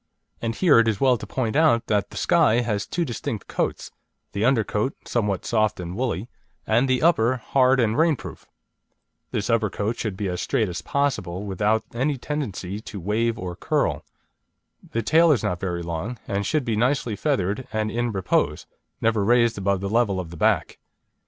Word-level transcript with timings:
And 0.41 0.55
here 0.55 0.79
it 0.79 0.87
is 0.87 0.99
well 0.99 1.15
to 1.15 1.27
point 1.27 1.55
out 1.55 1.85
that 1.85 2.09
the 2.09 2.17
Skye 2.17 2.61
has 2.61 2.87
two 2.87 3.05
distinct 3.05 3.45
coats: 3.47 3.91
the 4.31 4.43
under 4.43 4.63
coat, 4.63 4.95
somewhat 5.05 5.45
soft 5.45 5.79
and 5.79 5.95
woolly, 5.95 6.27
and 6.65 6.89
the 6.89 7.03
upper, 7.03 7.35
hard 7.37 7.79
and 7.79 7.95
rain 7.95 8.15
proof. 8.15 8.47
This 9.29 9.47
upper 9.47 9.69
coat 9.69 9.97
should 9.97 10.17
be 10.17 10.27
as 10.27 10.41
straight 10.41 10.69
as 10.69 10.81
possible, 10.81 11.45
without 11.45 11.83
any 11.93 12.17
tendency 12.17 12.79
to 12.81 12.99
wave 12.99 13.37
or 13.37 13.55
curl. 13.55 14.03
The 14.91 15.03
tail 15.03 15.31
is 15.31 15.43
not 15.43 15.59
very 15.59 15.83
long, 15.83 16.17
and 16.27 16.47
should 16.47 16.65
be 16.65 16.75
nicely 16.75 17.15
feathered, 17.15 17.67
and 17.71 17.91
in 17.91 18.11
repose 18.11 18.65
never 19.01 19.23
raised 19.23 19.59
above 19.59 19.81
the 19.81 19.87
level 19.89 20.19
of 20.19 20.31
the 20.31 20.35
back. 20.37 20.79